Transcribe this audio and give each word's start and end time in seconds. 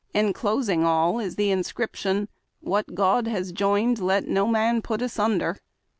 Enclosino^ 0.15 0.83
all 0.83 1.19
is 1.19 1.35
the 1.35 1.51
inscription,"' 1.51 2.27
What 2.59 2.95
Grod 2.95 3.27
has 3.27 3.51
joined, 3.51 3.99
let 3.99 4.27
no 4.27 4.47
man 4.47 4.81
p7(t 4.81 4.97
asun 5.03 5.37
der.'' 5.37 5.57